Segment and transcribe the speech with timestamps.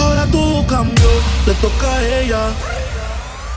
[0.00, 1.10] Ahora todo cambió,
[1.46, 2.40] le toca a ella.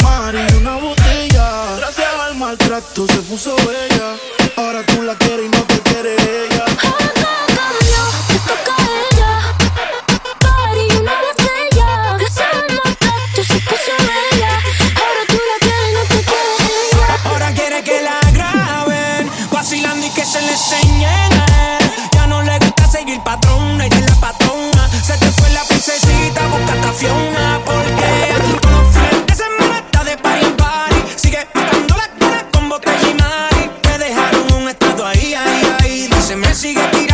[0.04, 1.76] Mari, una botella.
[1.78, 4.18] Gracias al maltrato se puso bella.
[4.58, 6.66] Ahora tú la quieres y no te quiere ella.
[6.84, 9.13] Ahora todo cambió, le toca a ella.
[36.34, 37.13] Dice, me sigue tirando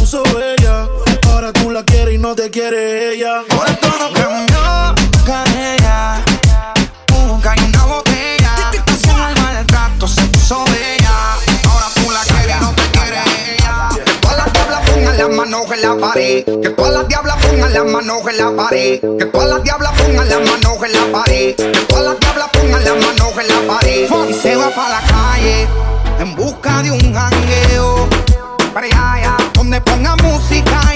[0.00, 0.88] puso bella.
[1.28, 3.42] Ahora tú la quieres y no te quiere ella.
[3.50, 6.24] Ahora todo cambió, toca a ella.
[7.26, 8.52] Nunca hay una botella.
[8.86, 11.36] Gracias al maltrato se puso bella.
[11.68, 13.20] Ahora tú la quieres y no te quiere
[13.52, 13.88] ella.
[13.94, 16.44] Que todas las diablas pongan las manos en la pared.
[16.44, 19.00] Que todas las diablas pongan las manos en la pared.
[19.18, 21.56] Que todas las diablas pongan las manos en la pared.
[21.56, 24.08] Que todas las diablas pongan las manos en la pared.
[24.30, 25.68] Y se va para la calle
[26.20, 27.99] en busca de un jangueo.
[29.84, 30.89] Ponga música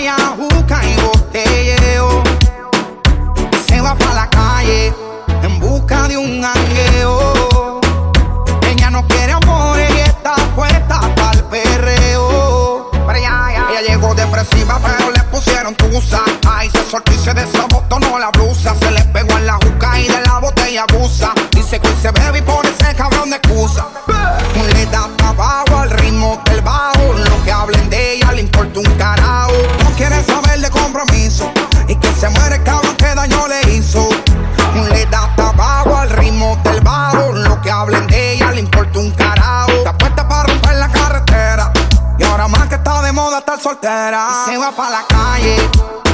[45.35, 45.57] calle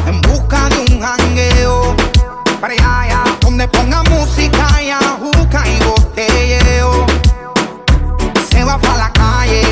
[0.06, 1.94] en busca de un jangueo.
[2.60, 7.06] Para allá, donde ponga música y ajuca y botelleo.
[8.50, 9.62] Se va pa' la calle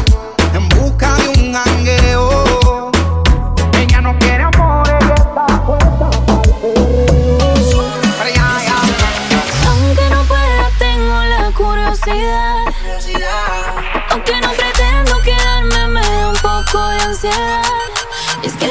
[0.55, 2.91] en busca de un jangueo.
[3.81, 6.11] Ella no quiere amor, ella está puesta
[8.19, 8.49] para allá,
[9.69, 12.65] Aunque no pueda, tengo la curiosidad.
[14.11, 17.63] Aunque no pretendo quedarme, me da un poco de ansiedad.
[18.43, 18.69] Es que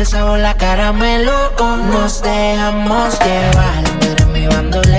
[0.00, 1.32] pierde sabor, la caramelo.
[1.90, 4.89] Nos dejamos llevar, eres mi bandolera,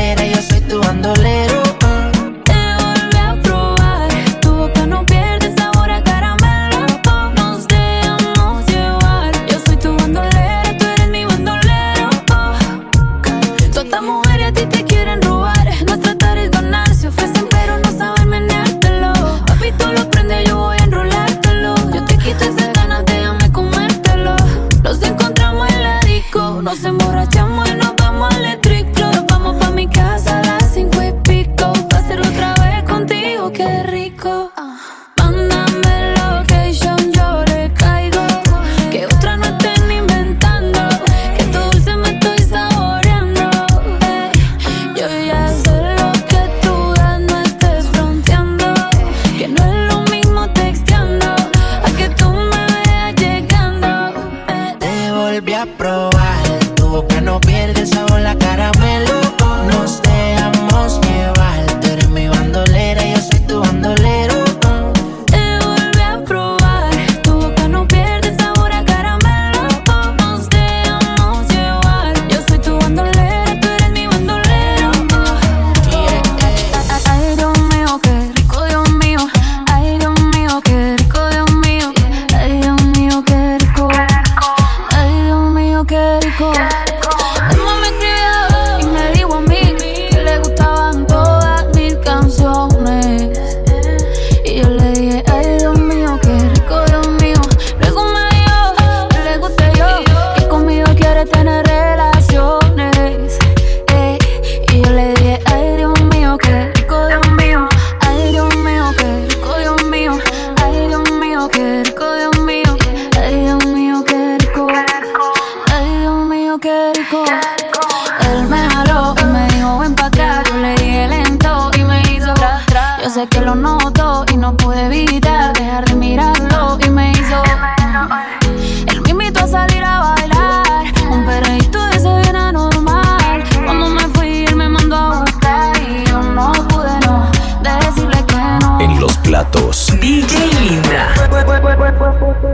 [55.42, 57.86] volví a probar, tu boca no pierde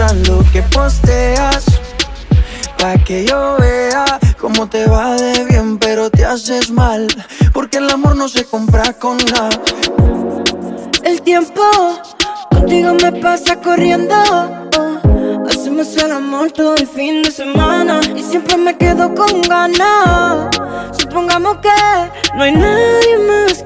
[0.00, 1.66] Lo que posteas.
[2.78, 7.06] Pa' que yo vea cómo te va de bien, pero te haces mal.
[7.52, 9.50] Porque el amor no se compra con nada.
[11.04, 11.62] El tiempo
[12.50, 14.14] contigo me pasa corriendo.
[15.46, 20.48] Hacemos el amor todo el fin de semana y siempre me quedo con ganas.
[20.98, 21.68] Supongamos que
[22.36, 23.59] no hay nadie más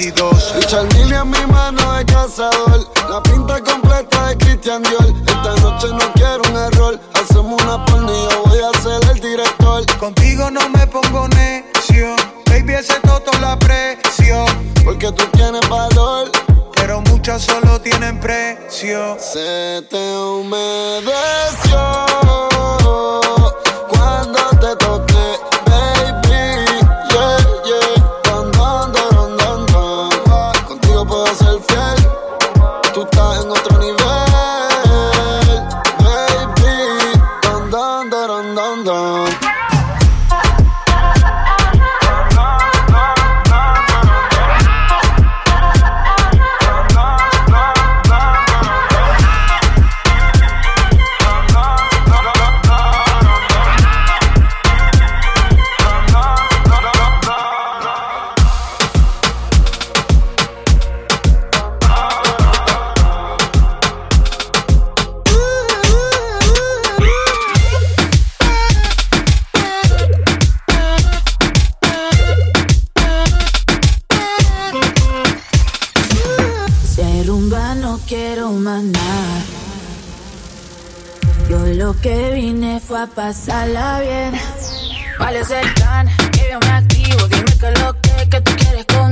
[0.00, 0.54] 22.
[0.56, 2.90] Richard Mille en mi mano de cazador.
[3.10, 5.12] La pinta completa de Christian Dior.
[5.26, 6.98] Esta noche no quiero un error.
[7.12, 9.84] Hacemos una porno y yo voy a ser el director.
[9.98, 12.16] Contigo no me pongo necio.
[12.46, 14.46] Baby, ese toto la presión.
[14.84, 16.30] Porque tú tienes valor.
[16.76, 19.18] Pero muchas solo tienen precio.
[19.20, 21.10] Se te humedeció
[82.90, 84.32] fue a pasarla bien.
[85.16, 85.74] ¿Cuál es el?
[86.32, 87.28] Que yo me activo.
[87.28, 89.09] Dime que lo que, que tú quieres conmigo.